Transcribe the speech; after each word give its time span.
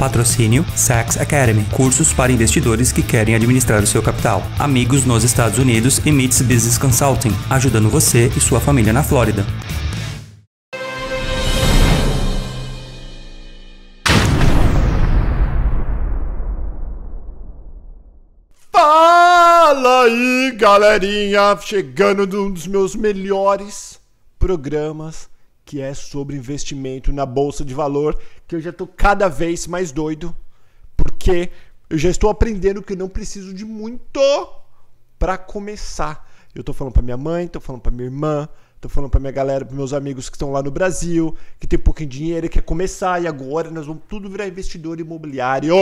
Patrocínio 0.00 0.64
Saks 0.74 1.18
Academy, 1.18 1.62
cursos 1.72 2.10
para 2.10 2.32
investidores 2.32 2.90
que 2.90 3.02
querem 3.02 3.34
administrar 3.34 3.82
o 3.82 3.86
seu 3.86 4.02
capital. 4.02 4.42
Amigos 4.58 5.04
nos 5.04 5.24
Estados 5.24 5.58
Unidos 5.58 6.00
e 6.06 6.10
Meets 6.10 6.40
Business 6.40 6.78
Consulting, 6.78 7.36
ajudando 7.50 7.90
você 7.90 8.32
e 8.34 8.40
sua 8.40 8.58
família 8.60 8.94
na 8.94 9.02
Flórida. 9.02 9.44
Fala 18.72 20.04
aí, 20.04 20.52
galerinha! 20.56 21.58
Chegando 21.60 22.26
num 22.26 22.50
dos 22.50 22.66
meus 22.66 22.96
melhores 22.96 24.00
programas, 24.38 25.29
que 25.70 25.80
é 25.80 25.94
sobre 25.94 26.36
investimento 26.36 27.12
na 27.12 27.24
bolsa 27.24 27.64
de 27.64 27.72
valor, 27.72 28.20
que 28.48 28.56
eu 28.56 28.60
já 28.60 28.72
tô 28.72 28.88
cada 28.88 29.28
vez 29.28 29.68
mais 29.68 29.92
doido, 29.92 30.34
porque 30.96 31.48
eu 31.88 31.96
já 31.96 32.10
estou 32.10 32.28
aprendendo 32.28 32.82
que 32.82 32.96
não 32.96 33.08
preciso 33.08 33.54
de 33.54 33.64
muito 33.64 34.20
para 35.16 35.38
começar. 35.38 36.28
Eu 36.52 36.64
tô 36.64 36.72
falando 36.72 36.92
para 36.92 37.02
minha 37.02 37.16
mãe, 37.16 37.46
tô 37.46 37.60
falando 37.60 37.82
para 37.82 37.92
minha 37.92 38.06
irmã, 38.06 38.48
tô 38.80 38.88
falando 38.88 39.12
para 39.12 39.20
minha 39.20 39.30
galera, 39.30 39.64
para 39.64 39.76
meus 39.76 39.92
amigos 39.92 40.28
que 40.28 40.34
estão 40.34 40.50
lá 40.50 40.60
no 40.60 40.72
Brasil, 40.72 41.36
que 41.60 41.68
tem 41.68 41.78
pouquinho 41.78 42.08
dinheiro 42.08 42.46
e 42.46 42.48
quer 42.48 42.62
começar 42.62 43.22
e 43.22 43.28
agora 43.28 43.70
nós 43.70 43.86
vamos 43.86 44.02
tudo 44.08 44.28
virar 44.28 44.48
investidor 44.48 44.98
imobiliário. 44.98 45.72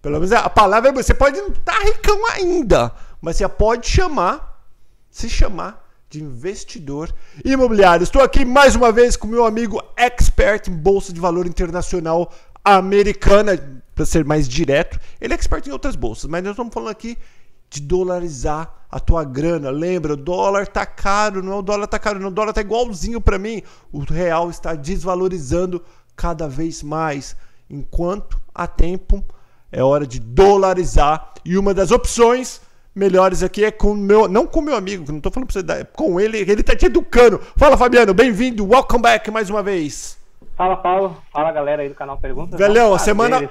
Pelo 0.00 0.14
menos 0.14 0.32
a 0.32 0.48
palavra 0.48 0.88
é 0.88 0.92
você 0.94 1.12
pode 1.12 1.38
não 1.38 1.48
estar 1.48 1.78
tá 1.78 1.84
ricão 1.84 2.18
ainda, 2.30 2.94
mas 3.20 3.36
você 3.36 3.46
pode 3.46 3.88
chamar, 3.88 4.64
se 5.10 5.28
chamar 5.28 5.86
de 6.10 6.22
investidor 6.22 7.14
imobiliário. 7.44 8.02
Estou 8.02 8.22
aqui 8.22 8.44
mais 8.44 8.74
uma 8.74 8.90
vez 8.90 9.16
com 9.16 9.26
meu 9.26 9.44
amigo 9.44 9.82
expert 9.96 10.68
em 10.68 10.72
bolsa 10.72 11.12
de 11.12 11.20
valor 11.20 11.46
internacional 11.46 12.32
americana, 12.64 13.82
para 13.94 14.06
ser 14.06 14.24
mais 14.24 14.48
direto. 14.48 14.98
Ele 15.20 15.34
é 15.34 15.36
expert 15.36 15.66
em 15.66 15.72
outras 15.72 15.96
bolsas, 15.96 16.30
mas 16.30 16.42
nós 16.42 16.52
estamos 16.52 16.72
falando 16.72 16.90
aqui 16.90 17.18
de 17.68 17.80
dolarizar 17.82 18.72
a 18.90 18.98
tua 18.98 19.24
grana. 19.24 19.70
Lembra, 19.70 20.14
o 20.14 20.16
dólar 20.16 20.66
tá 20.66 20.86
caro, 20.86 21.42
não 21.42 21.52
é 21.52 21.56
o 21.56 21.62
dólar 21.62 21.86
tá 21.86 21.98
caro, 21.98 22.18
não, 22.18 22.28
o 22.28 22.32
dólar 22.32 22.52
tá 22.52 22.60
igualzinho 22.60 23.20
para 23.20 23.38
mim. 23.38 23.62
O 23.92 24.00
real 24.00 24.48
está 24.48 24.74
desvalorizando 24.74 25.82
cada 26.16 26.48
vez 26.48 26.82
mais. 26.82 27.36
Enquanto 27.68 28.40
há 28.54 28.66
tempo, 28.66 29.22
é 29.70 29.82
hora 29.82 30.06
de 30.06 30.18
dolarizar. 30.18 31.34
E 31.44 31.58
uma 31.58 31.74
das 31.74 31.90
opções 31.90 32.62
melhores 32.98 33.42
aqui 33.42 33.64
é 33.64 33.70
com 33.70 33.94
meu, 33.94 34.28
não 34.28 34.46
com 34.46 34.60
meu 34.60 34.74
amigo, 34.74 35.10
não 35.10 35.20
tô 35.20 35.30
falando 35.30 35.50
pra 35.50 35.60
você, 35.60 35.84
com 35.94 36.20
ele, 36.20 36.38
ele 36.38 36.62
tá 36.62 36.74
te 36.74 36.86
educando. 36.86 37.40
Fala, 37.56 37.76
Fabiano, 37.76 38.12
bem-vindo, 38.12 38.68
welcome 38.68 39.00
back 39.00 39.30
mais 39.30 39.48
uma 39.48 39.62
vez. 39.62 40.18
Fala, 40.56 40.76
Paulo. 40.76 41.16
Fala, 41.32 41.52
galera 41.52 41.82
aí 41.82 41.88
do 41.88 41.94
canal 41.94 42.18
Perguntas. 42.18 42.58
Velhão, 42.58 42.92
a 42.92 42.98
semana 42.98 43.48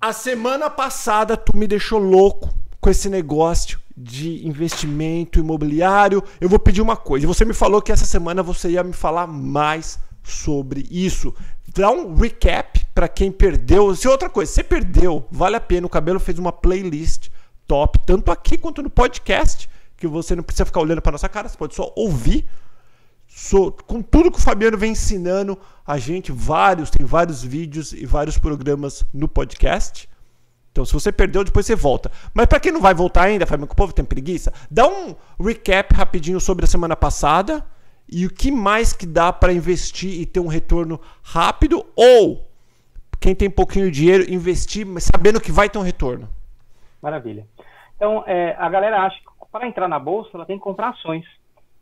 A 0.00 0.12
semana 0.14 0.70
passada 0.70 1.36
tu 1.36 1.54
me 1.54 1.66
deixou 1.66 1.98
louco 1.98 2.48
com 2.80 2.88
esse 2.88 3.10
negócio 3.10 3.78
de 3.94 4.46
investimento 4.48 5.38
imobiliário. 5.38 6.24
Eu 6.40 6.48
vou 6.48 6.58
pedir 6.58 6.80
uma 6.80 6.96
coisa. 6.96 7.26
Você 7.26 7.44
me 7.44 7.52
falou 7.52 7.82
que 7.82 7.92
essa 7.92 8.06
semana 8.06 8.42
você 8.42 8.70
ia 8.70 8.82
me 8.82 8.94
falar 8.94 9.26
mais 9.26 10.00
sobre 10.22 10.86
isso. 10.90 11.34
Dá 11.74 11.90
um 11.90 12.14
recap 12.14 12.80
para 12.94 13.08
quem 13.08 13.30
perdeu. 13.30 13.94
Se 13.94 14.08
outra 14.08 14.30
coisa, 14.30 14.50
você 14.50 14.62
perdeu, 14.62 15.26
vale 15.30 15.56
a 15.56 15.60
pena. 15.60 15.86
O 15.86 15.90
Cabelo 15.90 16.18
fez 16.18 16.38
uma 16.38 16.50
playlist 16.52 17.28
top, 17.66 17.98
tanto 18.06 18.30
aqui 18.30 18.56
quanto 18.58 18.82
no 18.82 18.90
podcast, 18.90 19.68
que 19.96 20.06
você 20.06 20.34
não 20.34 20.42
precisa 20.42 20.64
ficar 20.64 20.80
olhando 20.80 21.00
para 21.00 21.12
nossa 21.12 21.28
cara, 21.28 21.48
você 21.48 21.56
pode 21.56 21.74
só 21.74 21.92
ouvir. 21.96 22.46
Com 23.86 24.02
tudo 24.02 24.30
que 24.30 24.38
o 24.38 24.42
Fabiano 24.42 24.76
vem 24.76 24.92
ensinando 24.92 25.58
a 25.86 25.96
gente, 25.96 26.30
vários, 26.30 26.90
tem 26.90 27.06
vários 27.06 27.42
vídeos 27.42 27.92
e 27.92 28.04
vários 28.04 28.36
programas 28.36 29.04
no 29.12 29.26
podcast. 29.26 30.08
Então, 30.70 30.84
se 30.84 30.92
você 30.92 31.12
perdeu, 31.12 31.44
depois 31.44 31.66
você 31.66 31.74
volta. 31.74 32.10
Mas 32.34 32.46
para 32.46 32.60
quem 32.60 32.72
não 32.72 32.80
vai 32.80 32.94
voltar 32.94 33.24
ainda, 33.24 33.46
Fabiano, 33.46 33.66
que 33.66 33.74
o 33.74 33.76
povo 33.76 33.92
tem 33.92 34.04
preguiça, 34.04 34.52
dá 34.70 34.86
um 34.86 35.14
recap 35.38 35.94
rapidinho 35.94 36.40
sobre 36.40 36.64
a 36.64 36.68
semana 36.68 36.96
passada 36.96 37.64
e 38.08 38.26
o 38.26 38.30
que 38.30 38.50
mais 38.50 38.92
que 38.92 39.06
dá 39.06 39.32
para 39.32 39.52
investir 39.52 40.20
e 40.20 40.26
ter 40.26 40.40
um 40.40 40.46
retorno 40.46 41.00
rápido 41.22 41.84
ou 41.94 42.50
quem 43.20 43.34
tem 43.34 43.48
pouquinho 43.48 43.90
dinheiro 43.90 44.30
investir, 44.32 44.86
sabendo 45.00 45.40
que 45.40 45.52
vai 45.52 45.70
ter 45.70 45.78
um 45.78 45.82
retorno. 45.82 46.28
Maravilha. 47.02 47.46
Então, 47.96 48.24
é, 48.26 48.54
a 48.58 48.68
galera 48.68 49.02
acha 49.02 49.18
que 49.18 49.50
para 49.50 49.66
entrar 49.66 49.88
na 49.88 49.98
bolsa 49.98 50.30
ela 50.34 50.46
tem 50.46 50.56
que 50.56 50.64
comprar 50.64 50.90
ações. 50.90 51.24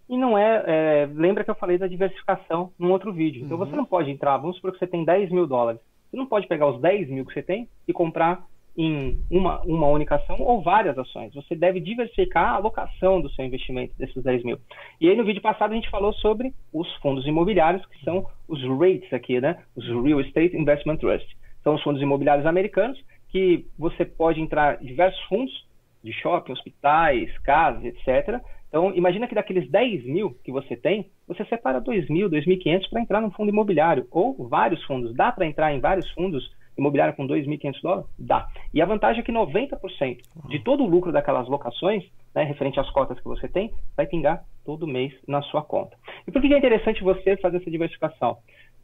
E 0.08 0.16
não 0.16 0.36
é, 0.36 0.64
é, 0.66 1.08
Lembra 1.14 1.44
que 1.44 1.50
eu 1.50 1.54
falei 1.54 1.78
da 1.78 1.86
diversificação 1.86 2.72
num 2.78 2.90
outro 2.90 3.12
vídeo. 3.12 3.44
Então, 3.44 3.58
uhum. 3.58 3.64
você 3.64 3.76
não 3.76 3.84
pode 3.84 4.10
entrar. 4.10 4.36
Vamos 4.38 4.56
supor 4.56 4.72
que 4.72 4.78
você 4.78 4.86
tem 4.86 5.04
10 5.04 5.30
mil 5.30 5.46
dólares. 5.46 5.80
Você 6.10 6.16
não 6.16 6.26
pode 6.26 6.48
pegar 6.48 6.66
os 6.66 6.80
10 6.80 7.08
mil 7.08 7.24
que 7.24 7.32
você 7.32 7.42
tem 7.42 7.68
e 7.86 7.92
comprar 7.92 8.44
em 8.76 9.18
uma, 9.30 9.60
uma 9.62 9.86
única 9.88 10.16
ação 10.16 10.40
ou 10.40 10.62
várias 10.62 10.98
ações. 10.98 11.34
Você 11.34 11.54
deve 11.54 11.80
diversificar 11.80 12.50
a 12.50 12.56
alocação 12.56 13.20
do 13.20 13.30
seu 13.30 13.44
investimento 13.44 13.94
desses 13.98 14.22
10 14.22 14.44
mil. 14.44 14.58
E 15.00 15.08
aí 15.08 15.16
no 15.16 15.24
vídeo 15.24 15.42
passado 15.42 15.72
a 15.72 15.74
gente 15.74 15.90
falou 15.90 16.12
sobre 16.14 16.52
os 16.72 16.92
fundos 16.96 17.26
imobiliários, 17.26 17.84
que 17.86 18.02
são 18.04 18.26
os 18.48 18.60
REITs 18.78 19.12
aqui, 19.12 19.40
né? 19.40 19.62
Os 19.76 19.86
Real 19.86 20.20
Estate 20.20 20.56
Investment 20.56 20.96
Trust. 20.96 21.26
São 21.62 21.74
os 21.74 21.82
fundos 21.82 22.00
imobiliários 22.00 22.46
americanos 22.46 22.98
que 23.30 23.66
você 23.78 24.04
pode 24.04 24.40
entrar 24.40 24.82
em 24.82 24.86
diversos 24.86 25.20
fundos 25.24 25.68
de 26.02 26.12
shopping, 26.12 26.52
hospitais, 26.52 27.36
casas, 27.38 27.84
etc. 27.84 28.40
Então, 28.68 28.94
imagina 28.94 29.26
que 29.26 29.34
daqueles 29.34 29.68
10 29.68 30.04
mil 30.04 30.38
que 30.44 30.52
você 30.52 30.76
tem, 30.76 31.10
você 31.26 31.44
separa 31.44 31.80
2 31.80 32.08
mil, 32.08 32.30
2.500 32.30 32.88
para 32.88 33.00
entrar 33.00 33.20
num 33.20 33.30
fundo 33.30 33.50
imobiliário, 33.50 34.06
ou 34.10 34.48
vários 34.48 34.82
fundos. 34.84 35.14
Dá 35.14 35.32
para 35.32 35.46
entrar 35.46 35.74
em 35.74 35.80
vários 35.80 36.08
fundos 36.12 36.50
imobiliário 36.78 37.14
com 37.14 37.26
2.500 37.26 37.82
dólares? 37.82 38.10
Dá. 38.18 38.48
E 38.72 38.80
a 38.80 38.86
vantagem 38.86 39.20
é 39.20 39.24
que 39.24 39.32
90% 39.32 40.18
de 40.48 40.58
todo 40.60 40.84
o 40.84 40.88
lucro 40.88 41.12
daquelas 41.12 41.48
locações, 41.48 42.04
né, 42.34 42.44
referente 42.44 42.80
às 42.80 42.88
cotas 42.90 43.18
que 43.18 43.26
você 43.26 43.48
tem, 43.48 43.72
vai 43.96 44.06
pingar 44.06 44.44
todo 44.64 44.86
mês 44.86 45.12
na 45.26 45.42
sua 45.42 45.62
conta. 45.62 45.96
E 46.26 46.30
por 46.30 46.40
que 46.40 46.52
é 46.52 46.58
interessante 46.58 47.02
você 47.02 47.36
fazer 47.36 47.58
essa 47.58 47.70
diversificação? 47.70 48.38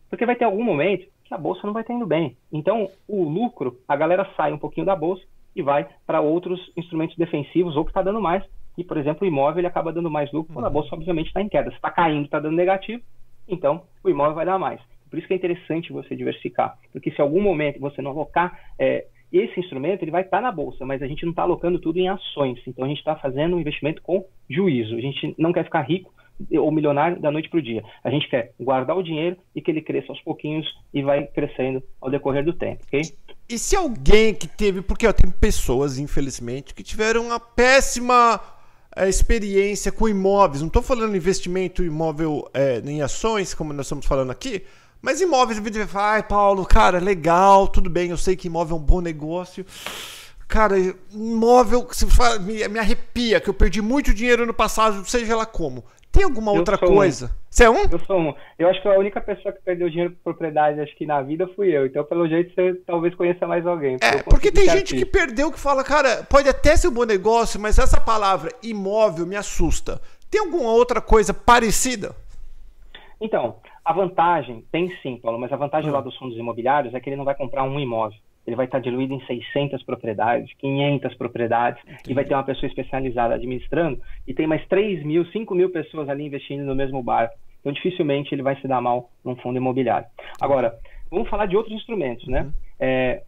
Porque 0.08 0.26
vai 0.26 0.36
ter 0.36 0.44
algum 0.44 0.62
momento 0.62 1.06
que 1.24 1.34
a 1.34 1.38
bolsa 1.38 1.62
não 1.64 1.72
vai 1.72 1.82
estar 1.82 1.94
indo 1.94 2.06
bem. 2.06 2.36
Então, 2.52 2.88
o 3.08 3.24
lucro, 3.24 3.78
a 3.88 3.96
galera 3.96 4.28
sai 4.36 4.52
um 4.52 4.58
pouquinho 4.58 4.86
da 4.86 4.94
bolsa 4.94 5.22
e 5.54 5.62
vai 5.62 5.86
para 6.06 6.20
outros 6.20 6.60
instrumentos 6.76 7.16
defensivos 7.16 7.76
ou 7.76 7.84
que 7.84 7.90
está 7.90 8.02
dando 8.02 8.20
mais. 8.20 8.44
E, 8.78 8.84
por 8.84 8.96
exemplo, 8.96 9.24
o 9.24 9.26
imóvel 9.26 9.60
ele 9.60 9.66
acaba 9.66 9.92
dando 9.92 10.10
mais 10.10 10.30
lucro 10.32 10.52
quando 10.52 10.66
a 10.66 10.70
bolsa, 10.70 10.94
obviamente, 10.94 11.28
está 11.28 11.40
em 11.40 11.48
queda. 11.48 11.70
Se 11.70 11.76
está 11.76 11.90
caindo, 11.90 12.26
está 12.26 12.38
dando 12.38 12.56
negativo, 12.56 13.02
então 13.48 13.82
o 14.04 14.08
imóvel 14.08 14.34
vai 14.34 14.46
dar 14.46 14.58
mais. 14.58 14.80
Por 15.08 15.18
isso 15.18 15.26
que 15.26 15.34
é 15.34 15.36
interessante 15.36 15.92
você 15.92 16.14
diversificar, 16.14 16.76
porque 16.92 17.10
se 17.10 17.20
em 17.20 17.22
algum 17.22 17.40
momento 17.40 17.80
você 17.80 18.02
não 18.02 18.10
alocar 18.10 18.58
é, 18.78 19.06
esse 19.32 19.58
instrumento, 19.58 20.02
ele 20.02 20.10
vai 20.10 20.22
estar 20.22 20.40
na 20.40 20.52
bolsa, 20.52 20.84
mas 20.84 21.02
a 21.02 21.06
gente 21.06 21.24
não 21.24 21.30
está 21.30 21.42
alocando 21.42 21.78
tudo 21.78 21.98
em 21.98 22.08
ações. 22.08 22.60
Então 22.66 22.84
a 22.84 22.88
gente 22.88 22.98
está 22.98 23.16
fazendo 23.16 23.56
um 23.56 23.60
investimento 23.60 24.02
com 24.02 24.24
juízo. 24.48 24.94
A 24.96 25.00
gente 25.00 25.34
não 25.38 25.52
quer 25.52 25.64
ficar 25.64 25.82
rico 25.82 26.12
ou 26.52 26.70
milionário 26.70 27.20
da 27.20 27.30
noite 27.30 27.48
para 27.48 27.58
o 27.58 27.62
dia. 27.62 27.82
A 28.04 28.10
gente 28.10 28.28
quer 28.28 28.52
guardar 28.60 28.96
o 28.96 29.02
dinheiro 29.02 29.36
e 29.54 29.60
que 29.60 29.70
ele 29.70 29.80
cresça 29.80 30.12
aos 30.12 30.20
pouquinhos 30.20 30.66
e 30.92 31.02
vai 31.02 31.26
crescendo 31.26 31.82
ao 32.00 32.10
decorrer 32.10 32.44
do 32.44 32.52
tempo, 32.52 32.84
ok? 32.86 33.02
E 33.48 33.58
se 33.58 33.76
alguém 33.76 34.34
que 34.34 34.48
teve, 34.48 34.82
porque 34.82 35.06
ó, 35.06 35.12
tem 35.12 35.30
pessoas, 35.30 35.98
infelizmente, 35.98 36.74
que 36.74 36.82
tiveram 36.82 37.26
uma 37.26 37.38
péssima 37.38 38.40
a 38.96 39.06
experiência 39.06 39.92
com 39.92 40.08
imóveis. 40.08 40.62
Não 40.62 40.68
estou 40.68 40.82
falando 40.82 41.14
investimento 41.14 41.84
imóvel 41.84 42.48
é, 42.54 42.80
em 42.84 43.02
ações, 43.02 43.52
como 43.52 43.74
nós 43.74 43.84
estamos 43.86 44.06
falando 44.06 44.30
aqui, 44.30 44.64
mas 45.02 45.20
imóveis, 45.20 45.60
ai, 45.94 46.22
Paulo, 46.22 46.64
cara, 46.64 46.98
legal, 46.98 47.68
tudo 47.68 47.90
bem, 47.90 48.10
eu 48.10 48.16
sei 48.16 48.34
que 48.34 48.48
imóvel 48.48 48.76
é 48.76 48.80
um 48.80 48.82
bom 48.82 49.02
negócio. 49.02 49.64
Cara, 50.48 50.76
imóvel 51.12 51.86
fala, 52.08 52.38
me, 52.38 52.66
me 52.68 52.78
arrepia, 52.78 53.40
que 53.40 53.50
eu 53.50 53.54
perdi 53.54 53.82
muito 53.82 54.14
dinheiro 54.14 54.46
no 54.46 54.54
passado, 54.54 55.04
seja 55.04 55.36
lá 55.36 55.44
como. 55.44 55.84
Tem 56.12 56.24
alguma 56.24 56.52
eu 56.52 56.58
outra 56.58 56.78
coisa? 56.78 57.26
Um. 57.26 57.46
Você 57.50 57.64
é 57.64 57.70
um? 57.70 57.82
Eu 57.90 57.98
sou 58.06 58.18
um. 58.18 58.34
Eu 58.58 58.70
acho 58.70 58.80
que 58.80 58.88
a 58.88 58.98
única 58.98 59.20
pessoa 59.20 59.52
que 59.52 59.60
perdeu 59.62 59.90
dinheiro 59.90 60.12
por 60.12 60.32
propriedade, 60.32 60.80
acho 60.80 60.96
que 60.96 61.04
na 61.04 61.20
vida 61.20 61.46
fui 61.54 61.76
eu. 61.76 61.84
Então, 61.84 62.04
pelo 62.04 62.28
jeito, 62.28 62.54
você 62.54 62.74
talvez 62.86 63.14
conheça 63.14 63.46
mais 63.46 63.66
alguém. 63.66 63.96
É, 64.00 64.22
porque 64.22 64.52
tem 64.52 64.68
gente 64.68 64.96
que 64.96 65.04
perdeu 65.04 65.52
que 65.52 65.58
fala, 65.58 65.84
cara, 65.84 66.24
pode 66.24 66.48
até 66.48 66.76
ser 66.76 66.88
um 66.88 66.94
bom 66.94 67.04
negócio, 67.04 67.60
mas 67.60 67.78
essa 67.78 68.00
palavra 68.00 68.50
imóvel 68.62 69.26
me 69.26 69.36
assusta. 69.36 70.00
Tem 70.30 70.40
alguma 70.40 70.70
outra 70.70 71.00
coisa 71.00 71.34
parecida? 71.34 72.14
Então, 73.20 73.56
a 73.84 73.92
vantagem, 73.92 74.64
tem 74.72 74.90
sim, 75.02 75.18
Paulo, 75.18 75.38
mas 75.38 75.52
a 75.52 75.56
vantagem 75.56 75.90
lá 75.90 75.98
ah. 75.98 76.02
dos 76.02 76.16
fundos 76.16 76.38
imobiliários 76.38 76.94
é 76.94 77.00
que 77.00 77.10
ele 77.10 77.16
não 77.16 77.24
vai 77.24 77.34
comprar 77.34 77.64
um 77.64 77.78
imóvel 77.78 78.18
ele 78.46 78.56
vai 78.56 78.66
estar 78.66 78.78
diluído 78.78 79.12
em 79.12 79.20
600 79.26 79.82
propriedades, 79.82 80.52
500 80.58 81.14
propriedades, 81.14 81.82
Entendi. 81.82 82.10
e 82.10 82.14
vai 82.14 82.24
ter 82.24 82.34
uma 82.34 82.44
pessoa 82.44 82.68
especializada 82.68 83.34
administrando, 83.34 84.00
e 84.26 84.32
tem 84.32 84.46
mais 84.46 84.66
3 84.68 85.04
mil, 85.04 85.26
5 85.26 85.54
mil 85.54 85.70
pessoas 85.70 86.08
ali 86.08 86.24
investindo 86.24 86.64
no 86.64 86.74
mesmo 86.74 87.02
barco. 87.02 87.36
Então, 87.60 87.72
dificilmente 87.72 88.32
ele 88.32 88.42
vai 88.42 88.54
se 88.60 88.68
dar 88.68 88.80
mal 88.80 89.10
num 89.24 89.34
fundo 89.36 89.56
imobiliário. 89.56 90.06
Agora, 90.40 90.78
vamos 91.10 91.28
falar 91.28 91.46
de 91.46 91.56
outros 91.56 91.74
instrumentos, 91.74 92.28
né? 92.28 92.42
Uhum. 92.42 92.52
É, 92.78 93.22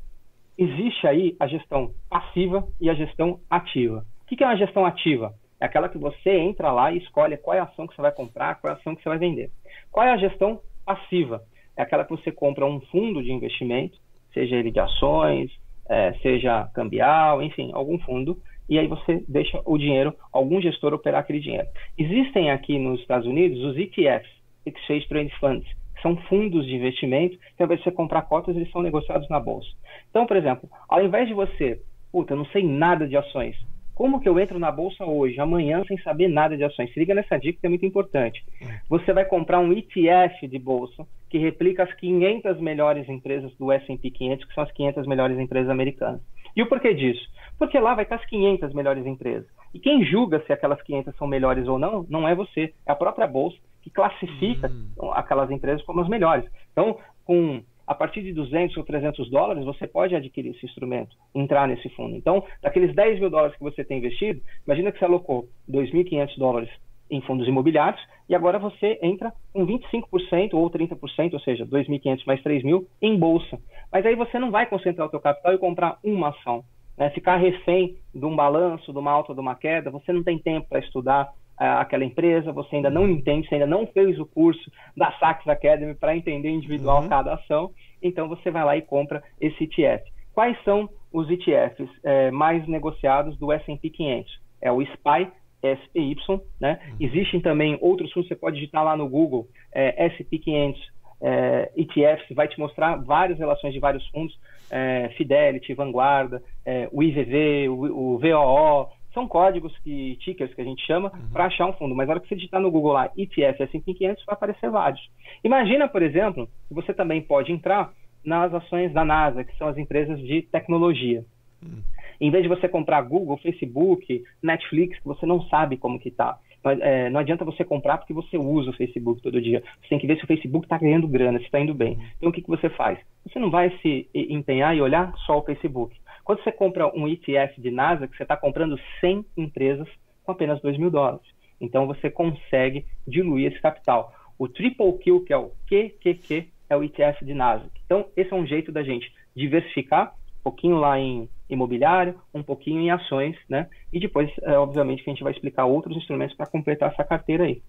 existe 0.57 1.07
aí 1.07 1.35
a 1.41 1.49
gestão 1.49 1.91
passiva 2.09 2.67
e 2.81 2.89
a 2.89 2.95
gestão 2.95 3.41
ativa. 3.51 4.05
O 4.23 4.27
que 4.27 4.45
é 4.45 4.47
uma 4.47 4.57
gestão 4.57 4.87
ativa? 4.87 5.35
É 5.61 5.67
aquela 5.67 5.89
que 5.89 5.99
você 5.99 6.31
entra 6.31 6.71
lá 6.71 6.93
e 6.93 6.99
escolhe 6.99 7.37
qual 7.37 7.57
é 7.57 7.61
a 7.61 7.65
ação 7.65 7.89
que 7.89 7.97
você 7.97 8.03
vai 8.03 8.13
comprar, 8.13 8.55
qual 8.61 8.73
é 8.73 8.77
a 8.77 8.79
ação 8.79 8.95
que 8.95 9.03
você 9.03 9.09
vai 9.09 9.19
vender. 9.19 9.51
Qual 9.91 10.07
é 10.07 10.11
a 10.13 10.17
gestão 10.17 10.61
passiva? 10.87 11.43
É 11.77 11.83
aquela 11.83 12.05
que 12.05 12.11
você 12.11 12.31
compra 12.31 12.65
um 12.65 12.81
fundo 12.81 13.23
de 13.23 13.33
investimento 13.33 13.99
seja 14.33 14.57
ele 14.57 14.71
de 14.71 14.81
ações, 14.81 15.51
é, 15.89 16.13
seja 16.23 16.69
cambial, 16.75 17.43
enfim, 17.43 17.71
algum 17.73 17.99
fundo, 17.99 18.39
e 18.69 18.79
aí 18.79 18.87
você 18.87 19.25
deixa 19.27 19.61
o 19.65 19.79
dinheiro, 19.79 20.15
algum 20.33 20.61
gestor 20.61 20.93
operar 20.93 21.21
aquele 21.21 21.41
dinheiro. 21.41 21.67
Existem 21.97 22.51
aqui 22.51 22.79
nos 22.79 23.01
Estados 23.01 23.27
Unidos 23.27 23.63
os 23.65 23.77
ETFs, 23.77 24.31
Exchange 24.67 25.09
Trade 25.09 25.35
Funds, 25.41 25.67
que 25.95 26.03
são 26.03 26.17
fundos 26.29 26.67
de 26.67 26.75
investimento, 26.75 27.39
que 27.57 27.63
ao 27.63 27.67
invés 27.67 27.81
de 27.81 27.85
você 27.85 27.91
comprar 27.91 28.23
cotas, 28.23 28.55
eles 28.55 28.71
são 28.71 28.83
negociados 28.83 29.29
na 29.29 29.41
bolsa. 29.41 29.69
Então, 30.11 30.27
por 30.27 30.37
exemplo, 30.37 30.69
ao 30.89 31.03
invés 31.03 31.27
de 31.27 31.35
você, 31.35 31.81
puta, 32.13 32.35
eu 32.35 32.37
não 32.37 32.47
sei 32.47 32.63
nada 32.63 33.09
de 33.09 33.17
ações, 33.17 33.57
como 33.99 34.21
que 34.21 34.29
eu 34.29 34.39
entro 34.39 34.61
na 34.61 34.71
bolsa 34.71 35.05
hoje, 35.05 35.41
amanhã, 35.41 35.83
sem 35.89 35.99
saber 36.03 36.29
nada 36.29 36.57
de 36.57 36.63
ações? 36.63 36.89
Se 36.95 37.01
liga 37.01 37.17
nessa 37.17 37.37
dica 37.37 37.59
que 37.59 37.67
é 37.67 37.69
muito 37.69 37.85
importante. 37.85 38.41
Você 38.89 39.13
vai 39.13 39.25
comprar 39.25 39.59
um 39.59 39.73
ETF 39.73 40.47
de 40.47 40.57
bolsa 40.57 41.05
que 41.29 41.37
replica 41.37 41.83
as 41.83 41.93
500 41.95 42.61
melhores 42.61 43.09
empresas 43.09 43.53
do 43.57 43.73
S&P 43.73 44.09
500, 44.13 44.45
que 44.47 44.55
são 44.55 44.63
as 44.63 44.71
500 44.71 45.05
melhores 45.05 45.37
empresas 45.37 45.69
americanas. 45.69 46.21
E 46.55 46.63
o 46.63 46.69
porquê 46.69 46.95
disso? 46.95 47.29
Porque 47.59 47.77
lá 47.77 47.97
vai 47.97 48.05
estar 48.05 48.15
as 48.15 48.27
500 48.27 48.73
melhores 48.73 49.05
empresas. 49.05 49.49
E 49.75 49.81
quem 49.81 50.05
julga 50.05 50.45
se 50.47 50.53
aquelas 50.53 50.81
500 50.81 51.17
são 51.17 51.27
melhores 51.27 51.67
ou 51.67 51.77
não, 51.77 52.07
não 52.09 52.29
é 52.29 52.37
você, 52.37 52.73
é 52.87 52.93
a 52.93 52.95
própria 52.95 53.27
bolsa 53.27 53.59
que 53.83 53.91
classifica 53.91 54.71
hum. 54.71 55.11
aquelas 55.11 55.51
empresas 55.51 55.85
como 55.85 56.03
as 56.03 56.09
melhores. 56.09 56.49
Então, 56.71 56.99
com 57.25 57.65
a 57.89 57.95
partir 57.95 58.23
de 58.23 58.35
200 58.35 58.77
ou 58.77 58.85
300 58.85 59.31
dólares, 59.31 59.65
você 59.65 59.87
pode 59.87 60.15
adquirir 60.15 60.51
esse 60.51 60.67
instrumento, 60.67 61.17
entrar 61.35 61.67
nesse 61.67 61.89
fundo. 61.89 62.15
Então, 62.15 62.45
daqueles 62.61 62.95
10 62.95 63.19
mil 63.19 63.31
dólares 63.31 63.57
que 63.57 63.63
você 63.63 63.83
tem 63.83 63.97
investido, 63.97 64.43
imagina 64.67 64.93
que 64.93 64.99
você 64.99 65.07
alocou 65.07 65.49
2.500 65.71 66.37
dólares 66.37 66.69
em 67.11 67.23
fundos 67.23 67.49
imobiliários 67.49 68.01
e 68.29 68.35
agora 68.35 68.59
você 68.59 68.99
entra 69.01 69.33
com 69.55 69.67
25% 69.67 70.53
ou 70.53 70.71
30%, 70.71 71.33
ou 71.33 71.41
seja, 71.41 71.65
2.500 71.65 72.27
mais 72.27 72.43
3.000 72.43 72.85
em 73.01 73.19
bolsa. 73.19 73.59
Mas 73.91 74.05
aí 74.05 74.15
você 74.15 74.39
não 74.39 74.51
vai 74.51 74.67
concentrar 74.67 75.07
o 75.07 75.11
seu 75.11 75.19
capital 75.19 75.55
e 75.55 75.59
comprar 75.59 75.99
uma 76.05 76.29
ação. 76.29 76.63
Né? 76.95 77.09
Ficar 77.09 77.37
refém 77.37 77.97
de 78.15 78.27
um 78.27 78.37
balanço, 78.37 78.93
de 78.93 78.99
uma 78.99 79.11
alta, 79.11 79.33
de 79.33 79.41
uma 79.41 79.55
queda, 79.55 79.91
você 79.91 80.13
não 80.13 80.23
tem 80.23 80.39
tempo 80.39 80.69
para 80.69 80.81
estudar, 80.81 81.33
aquela 81.59 82.05
empresa, 82.05 82.53
você 82.53 82.77
ainda 82.77 82.91
não 82.91 83.09
entende, 83.09 83.49
você 83.49 83.57
ainda 83.57 83.67
não 83.67 83.87
fez 83.87 84.19
o 84.19 84.27
curso 84.27 84.71
da 84.97 85.13
Sachs 85.19 85.47
Academy 85.49 85.95
para 85.95 86.17
entender 86.17 86.51
individual 86.51 87.03
uhum. 87.03 87.09
cada 87.09 87.35
ação, 87.35 87.71
então 88.03 88.29
você 88.29 88.51
vai 88.51 88.65
lá 88.65 88.77
e 88.77 88.83
compra 88.83 89.23
esse 89.41 89.65
ETF. 89.65 90.05
Quais 90.33 90.57
são 90.63 90.89
os 91.13 91.29
ETFs 91.29 91.91
é, 92.05 92.31
mais 92.31 92.67
negociados 92.69 93.37
do 93.39 93.53
S&P 93.53 93.91
500? 93.91 94.41
É 94.61 94.71
o 94.71 94.81
SPY, 94.83 95.33
SPY, 95.63 96.41
né? 96.61 96.79
Uhum. 96.91 96.97
Existem 97.01 97.41
também 97.41 97.77
outros 97.81 98.13
fundos, 98.13 98.29
você 98.29 98.37
pode 98.37 98.57
digitar 98.57 98.85
lá 98.85 98.97
no 98.97 99.09
Google, 99.09 99.49
é, 99.73 100.09
SP 100.15 100.39
500 100.39 100.99
é, 101.21 101.73
ETFs, 101.77 102.35
vai 102.35 102.47
te 102.47 102.59
mostrar 102.59 102.97
várias 102.97 103.39
relações 103.39 103.73
de 103.73 103.81
vários 103.81 104.07
fundos, 104.09 104.39
é, 104.71 105.09
Fidelity, 105.17 105.75
Vanguarda, 105.75 106.43
é, 106.65 106.89
o 106.93 107.03
IVV, 107.03 107.69
o, 107.69 108.15
o 108.15 108.19
VOO, 108.19 108.89
são 109.19 109.27
códigos 109.27 109.77
que, 109.79 110.17
tickers 110.21 110.55
que 110.55 110.61
a 110.61 110.65
gente 110.65 110.87
chama, 110.87 111.11
uhum. 111.13 111.31
para 111.33 111.47
achar 111.47 111.67
um 111.67 111.73
fundo. 111.73 111.95
Mas 111.95 112.07
na 112.07 112.15
hora 112.15 112.21
que 112.21 112.29
você 112.29 112.37
digitar 112.37 112.61
no 112.61 112.71
Google 112.71 112.93
lá 112.93 113.11
ETF 113.17 113.65
S&P 113.65 113.95
500, 113.95 114.25
vai 114.25 114.35
aparecer 114.35 114.71
vários. 114.71 115.01
Imagina, 115.43 115.89
por 115.89 116.03
exemplo, 116.03 116.49
que 116.69 116.75
você 116.75 116.95
também 116.95 117.21
pode 117.21 117.51
entrar 117.51 117.91
nas 118.25 118.55
ações 118.55 118.93
da 118.93 119.05
NASA, 119.05 119.43
que 119.43 119.57
são 119.57 119.67
as 119.67 119.77
empresas 119.77 120.21
de 120.21 120.43
tecnologia. 120.43 121.25
Uhum. 121.61 121.83
Em 122.21 122.31
vez 122.31 122.45
de 122.45 122.49
você 122.49 122.69
comprar 122.69 123.03
Google, 123.03 123.37
Facebook, 123.39 124.23
Netflix, 124.41 124.99
que 124.99 125.07
você 125.07 125.27
não 125.27 125.43
sabe 125.49 125.77
como 125.77 125.99
que 125.99 126.09
está. 126.09 126.39
É, 126.81 127.09
não 127.11 127.21
adianta 127.21 127.45
você 127.45 127.65
comprar 127.65 127.99
porque 127.99 128.13
você 128.13 128.37
usa 128.37 128.71
o 128.71 128.77
Facebook 128.77 129.23
todo 129.23 129.41
dia. 129.41 129.63
Você 129.81 129.89
tem 129.89 129.99
que 129.99 130.07
ver 130.07 130.19
se 130.19 130.25
o 130.25 130.27
Facebook 130.27 130.67
está 130.67 130.79
ganhando 130.79 131.09
grana, 131.09 131.39
se 131.39 131.45
está 131.45 131.59
indo 131.59 131.75
bem. 131.75 131.95
Uhum. 131.95 132.05
Então, 132.19 132.31
o 132.31 132.33
que, 132.33 132.43
que 132.43 132.49
você 132.49 132.69
faz? 132.71 132.99
Você 133.27 133.39
não 133.39 133.51
vai 133.51 133.71
se 133.81 134.09
empenhar 134.15 134.77
e 134.77 134.81
olhar 134.81 135.13
só 135.27 135.39
o 135.39 135.43
Facebook. 135.43 135.97
Quando 136.29 136.45
você 136.45 136.53
compra 136.53 136.95
um 136.95 137.09
ETF 137.09 137.59
de 137.59 137.71
NASA, 137.71 138.07
você 138.07 138.23
está 138.23 138.37
comprando 138.37 138.79
100 139.01 139.25
empresas 139.35 139.89
com 140.23 140.33
apenas 140.33 140.61
2 140.61 140.77
mil 140.77 140.91
dólares. 140.91 141.27
Então 141.59 141.87
você 141.87 142.11
consegue 142.11 142.85
diluir 143.07 143.51
esse 143.51 143.63
capital. 143.63 144.13
O 144.39 144.47
Triple 144.47 144.93
Q, 144.99 145.25
que 145.25 145.33
é 145.33 145.39
o 145.39 145.53
QQQ, 145.67 146.49
é 146.69 146.77
o 146.77 146.85
ETF 146.85 147.25
de 147.25 147.33
NASA. 147.33 147.65
Então 147.87 148.09
esse 148.15 148.31
é 148.31 148.37
um 148.37 148.47
jeito 148.47 148.71
da 148.71 148.83
gente 148.83 149.11
diversificar, 149.35 150.13
um 150.41 150.43
pouquinho 150.43 150.77
lá 150.77 150.99
em 150.99 151.31
imobiliário, 151.49 152.21
um 152.35 152.43
pouquinho 152.43 152.83
em 152.83 152.91
ações, 152.91 153.35
né? 153.49 153.67
E 153.91 153.99
depois, 153.99 154.31
é, 154.43 154.53
obviamente, 154.59 155.03
que 155.03 155.09
a 155.09 155.15
gente 155.15 155.25
vai 155.25 155.33
explicar 155.33 155.65
outros 155.65 155.97
instrumentos 155.97 156.37
para 156.37 156.45
completar 156.45 156.93
essa 156.93 157.05
carteira 157.05 157.45
aí. 157.45 157.63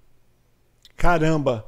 Caramba! 0.98 1.66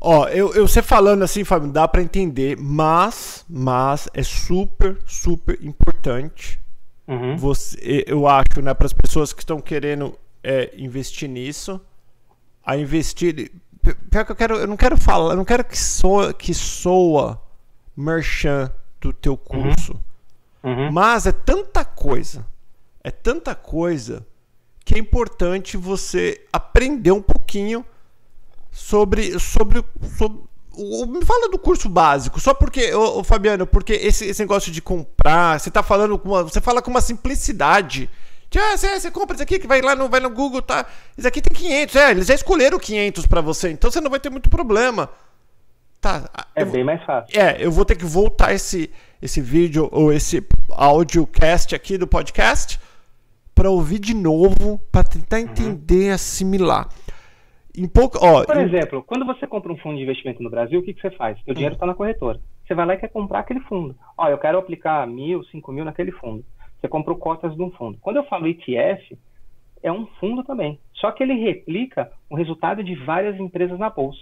Ó, 0.00 0.28
eu, 0.28 0.54
eu 0.54 0.68
você 0.68 0.82
falando 0.82 1.22
assim, 1.22 1.42
Fábio, 1.42 1.70
dá 1.70 1.88
para 1.88 2.02
entender, 2.02 2.56
mas, 2.58 3.44
mas 3.48 4.08
é 4.12 4.22
super, 4.22 4.98
super 5.06 5.58
importante. 5.62 6.60
Uhum. 7.08 7.36
Você, 7.36 8.04
eu 8.06 8.26
acho, 8.26 8.60
né, 8.62 8.74
para 8.74 8.86
as 8.86 8.92
pessoas 8.92 9.32
que 9.32 9.40
estão 9.40 9.60
querendo 9.60 10.18
é, 10.42 10.72
investir 10.76 11.28
nisso, 11.28 11.80
a 12.64 12.76
investir. 12.76 13.50
Pior 14.10 14.24
que 14.24 14.32
eu 14.32 14.36
quero, 14.36 14.56
eu 14.56 14.66
não 14.66 14.76
quero 14.76 14.96
falar, 14.96 15.32
eu 15.32 15.36
não 15.36 15.44
quero 15.44 15.64
que 15.64 15.78
soa, 15.78 16.34
que 16.34 16.52
soa 16.52 17.40
merchan 17.96 18.70
do 19.00 19.12
teu 19.12 19.32
uhum. 19.32 19.38
curso. 19.38 19.92
Uhum. 20.62 20.86
Uhum. 20.86 20.92
Mas 20.92 21.26
é 21.26 21.32
tanta 21.32 21.84
coisa, 21.84 22.44
é 23.02 23.10
tanta 23.10 23.54
coisa 23.54 24.26
que 24.84 24.94
é 24.94 24.98
importante 24.98 25.76
você 25.76 26.44
aprender 26.52 27.12
um 27.12 27.22
pouquinho 27.22 27.84
sobre, 28.76 29.38
sobre, 29.38 29.82
sobre 30.18 30.38
me 31.08 31.24
fala 31.24 31.48
do 31.48 31.58
curso 31.58 31.88
básico, 31.88 32.38
só 32.38 32.52
porque, 32.52 32.92
ô, 32.92 33.20
ô, 33.20 33.24
Fabiano, 33.24 33.66
porque 33.66 33.94
esse, 33.94 34.26
esse 34.26 34.42
negócio 34.42 34.70
de 34.70 34.82
comprar, 34.82 35.58
você 35.58 35.70
tá 35.70 35.82
falando 35.82 36.18
com 36.18 36.28
uma, 36.28 36.42
você 36.42 36.60
fala 36.60 36.82
com 36.82 36.90
uma 36.90 37.00
simplicidade. 37.00 38.10
Ah, 38.54 38.76
você, 38.76 39.00
você 39.00 39.10
compra 39.10 39.34
isso 39.34 39.42
aqui 39.42 39.58
que 39.58 39.66
vai 39.66 39.80
lá 39.80 39.96
no, 39.96 40.08
vai 40.08 40.20
no 40.20 40.28
Google, 40.28 40.60
tá? 40.60 40.84
Isso 41.16 41.26
aqui 41.26 41.40
tem 41.40 41.56
500, 41.56 41.96
é, 41.96 42.10
eles 42.10 42.26
já 42.26 42.34
escolheram 42.34 42.78
500 42.78 43.26
para 43.26 43.40
você, 43.40 43.70
então 43.70 43.90
você 43.90 44.00
não 44.00 44.10
vai 44.10 44.20
ter 44.20 44.28
muito 44.28 44.50
problema. 44.50 45.08
Tá. 46.00 46.28
É 46.54 46.62
eu, 46.62 46.66
bem 46.66 46.84
mais 46.84 47.02
fácil. 47.04 47.38
É, 47.38 47.56
eu 47.58 47.72
vou 47.72 47.84
ter 47.84 47.96
que 47.96 48.04
voltar 48.04 48.52
esse, 48.52 48.90
esse 49.22 49.40
vídeo 49.40 49.88
ou 49.90 50.12
esse 50.12 50.46
audiocast 50.70 51.74
aqui 51.74 51.96
do 51.96 52.06
podcast 52.06 52.78
para 53.54 53.70
ouvir 53.70 53.98
de 53.98 54.12
novo, 54.12 54.78
para 54.92 55.02
tentar 55.02 55.36
uhum. 55.38 55.44
entender, 55.44 56.10
assimilar. 56.10 56.88
Em 57.76 57.86
pouco, 57.86 58.18
ó, 58.22 58.44
Por 58.44 58.56
exemplo, 58.56 59.02
quando 59.02 59.26
você 59.26 59.46
compra 59.46 59.70
um 59.70 59.76
fundo 59.76 59.96
de 59.96 60.02
investimento 60.02 60.42
no 60.42 60.48
Brasil, 60.48 60.80
o 60.80 60.82
que, 60.82 60.94
que 60.94 61.00
você 61.00 61.10
faz? 61.10 61.38
Seu 61.44 61.52
dinheiro 61.52 61.74
está 61.74 61.84
na 61.84 61.94
corretora. 61.94 62.40
Você 62.66 62.74
vai 62.74 62.86
lá 62.86 62.94
e 62.94 62.98
quer 62.98 63.08
comprar 63.08 63.40
aquele 63.40 63.60
fundo. 63.60 63.94
Ó, 64.16 64.28
eu 64.28 64.38
quero 64.38 64.58
aplicar 64.58 65.06
mil, 65.06 65.44
cinco 65.44 65.70
mil 65.72 65.84
naquele 65.84 66.10
fundo. 66.12 66.42
Você 66.80 66.88
comprou 66.88 67.16
cotas 67.16 67.54
de 67.54 67.62
um 67.62 67.70
fundo. 67.70 67.98
Quando 68.00 68.16
eu 68.16 68.24
falo 68.24 68.46
ETF, 68.46 69.18
é 69.82 69.92
um 69.92 70.06
fundo 70.18 70.42
também. 70.42 70.78
Só 70.94 71.10
que 71.10 71.22
ele 71.22 71.34
replica 71.34 72.10
o 72.30 72.34
resultado 72.34 72.82
de 72.82 72.94
várias 72.94 73.38
empresas 73.38 73.78
na 73.78 73.90
bolsa. 73.90 74.20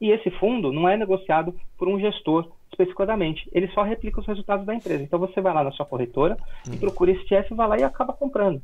E 0.00 0.10
esse 0.10 0.30
fundo 0.32 0.72
não 0.72 0.88
é 0.88 0.96
negociado 0.96 1.54
por 1.78 1.88
um 1.88 1.98
gestor 1.98 2.50
especificadamente. 2.70 3.48
Ele 3.52 3.68
só 3.68 3.82
replica 3.82 4.20
os 4.20 4.26
resultados 4.26 4.66
da 4.66 4.74
empresa. 4.74 5.02
Então 5.02 5.18
você 5.18 5.40
vai 5.40 5.54
lá 5.54 5.64
na 5.64 5.72
sua 5.72 5.86
corretora 5.86 6.36
e 6.66 6.70
hum. 6.70 6.78
procura 6.78 7.12
esse 7.12 7.22
ETF, 7.22 7.54
vai 7.54 7.68
lá 7.68 7.78
e 7.78 7.82
acaba 7.82 8.12
comprando, 8.12 8.60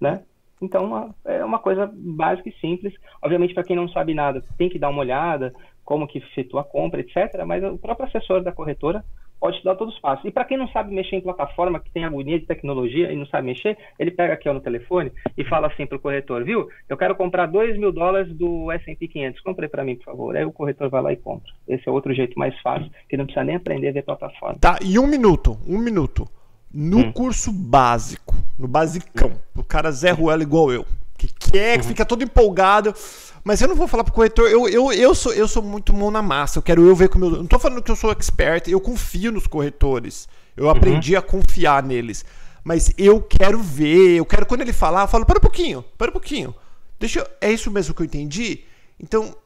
né? 0.00 0.22
Então, 0.60 1.14
é 1.24 1.44
uma 1.44 1.58
coisa 1.58 1.90
básica 1.92 2.48
e 2.48 2.60
simples. 2.60 2.94
Obviamente, 3.22 3.54
para 3.54 3.64
quem 3.64 3.76
não 3.76 3.88
sabe 3.88 4.14
nada, 4.14 4.42
tem 4.56 4.68
que 4.68 4.78
dar 4.78 4.88
uma 4.88 5.00
olhada, 5.00 5.52
como 5.84 6.06
que 6.06 6.18
efetua 6.18 6.62
a 6.62 6.64
compra, 6.64 7.00
etc. 7.00 7.44
Mas 7.46 7.62
o 7.62 7.78
próprio 7.78 8.08
assessor 8.08 8.42
da 8.42 8.52
corretora 8.52 9.04
pode 9.38 9.58
te 9.58 9.64
dar 9.64 9.74
todos 9.74 9.94
os 9.94 10.00
passos. 10.00 10.24
E 10.24 10.30
para 10.30 10.44
quem 10.44 10.56
não 10.56 10.68
sabe 10.68 10.94
mexer 10.94 11.16
em 11.16 11.20
plataforma, 11.20 11.78
que 11.78 11.90
tem 11.90 12.04
agonia 12.04 12.38
de 12.38 12.46
tecnologia 12.46 13.12
e 13.12 13.16
não 13.16 13.26
sabe 13.26 13.46
mexer, 13.46 13.76
ele 13.98 14.10
pega 14.10 14.34
aqui 14.34 14.48
ó, 14.48 14.54
no 14.54 14.60
telefone 14.60 15.12
e 15.36 15.44
fala 15.44 15.66
assim 15.68 15.86
para 15.86 15.96
o 15.96 16.00
corretor, 16.00 16.44
viu? 16.44 16.68
Eu 16.88 16.96
quero 16.96 17.14
comprar 17.14 17.46
2 17.46 17.78
mil 17.78 17.92
dólares 17.92 18.34
do 18.34 18.72
S&P 18.72 19.08
500. 19.08 19.40
Compre 19.42 19.68
para 19.68 19.84
mim, 19.84 19.96
por 19.96 20.04
favor. 20.04 20.36
Aí 20.36 20.44
o 20.44 20.52
corretor 20.52 20.88
vai 20.88 21.02
lá 21.02 21.12
e 21.12 21.16
compra. 21.16 21.52
Esse 21.68 21.88
é 21.88 21.92
outro 21.92 22.14
jeito 22.14 22.38
mais 22.38 22.58
fácil, 22.60 22.90
que 23.08 23.16
não 23.16 23.24
precisa 23.24 23.44
nem 23.44 23.56
aprender 23.56 23.88
a 23.88 23.92
ver 23.92 24.02
plataforma. 24.02 24.58
Tá, 24.60 24.78
e 24.82 24.98
um 24.98 25.06
minuto, 25.06 25.56
um 25.68 25.78
minuto. 25.78 26.26
No 26.72 26.98
hum. 26.98 27.12
curso 27.12 27.50
básico, 27.52 28.34
no 28.58 28.68
basicão, 28.68 29.40
o 29.54 29.62
cara 29.62 29.90
Zé 29.90 30.10
Ruela 30.10 30.42
igual 30.42 30.72
eu, 30.72 30.84
que 31.16 31.28
quer, 31.28 31.78
que 31.78 31.84
uhum. 31.84 31.88
fica 31.88 32.04
todo 32.04 32.22
empolgado, 32.22 32.94
mas 33.42 33.60
eu 33.60 33.68
não 33.68 33.76
vou 33.76 33.86
falar 33.86 34.04
pro 34.04 34.12
corretor, 34.12 34.50
eu, 34.50 34.68
eu, 34.68 34.92
eu, 34.92 35.14
sou, 35.14 35.32
eu 35.32 35.46
sou 35.46 35.62
muito 35.62 35.94
mão 35.94 36.10
na 36.10 36.20
massa, 36.20 36.58
eu 36.58 36.62
quero 36.62 36.84
eu 36.84 36.96
ver 36.96 37.08
como 37.08 37.26
eu. 37.26 37.30
Não 37.30 37.46
tô 37.46 37.58
falando 37.58 37.80
que 37.80 37.90
eu 37.90 37.96
sou 37.96 38.10
expert, 38.10 38.68
eu 38.68 38.80
confio 38.80 39.30
nos 39.30 39.46
corretores. 39.46 40.28
Eu 40.56 40.68
aprendi 40.68 41.12
uhum. 41.12 41.18
a 41.18 41.22
confiar 41.22 41.82
neles. 41.82 42.24
Mas 42.64 42.92
eu 42.98 43.22
quero 43.22 43.60
ver, 43.60 44.16
eu 44.16 44.24
quero 44.24 44.46
quando 44.46 44.62
ele 44.62 44.72
falar, 44.72 45.02
eu 45.02 45.08
falo, 45.08 45.24
para 45.24 45.38
um 45.38 45.40
pouquinho, 45.40 45.84
para 45.96 46.10
um 46.10 46.12
pouquinho. 46.12 46.52
Deixa 46.98 47.20
eu, 47.20 47.26
É 47.40 47.52
isso 47.52 47.70
mesmo 47.70 47.94
que 47.94 48.02
eu 48.02 48.06
entendi? 48.06 48.64
Então, 48.98 49.36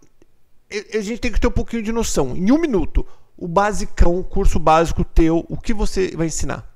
a 0.95 1.01
gente 1.01 1.19
tem 1.19 1.31
que 1.31 1.39
ter 1.39 1.49
um 1.49 1.51
pouquinho 1.53 1.83
de 1.83 1.93
noção. 1.93 2.35
Em 2.35 2.51
um 2.51 2.59
minuto, 2.59 3.07
o 3.37 3.47
basicão, 3.47 4.19
o 4.19 4.25
curso 4.25 4.59
básico 4.59 5.05
teu, 5.05 5.45
o 5.49 5.59
que 5.59 5.75
você 5.75 6.17
vai 6.17 6.29
ensinar? 6.29 6.70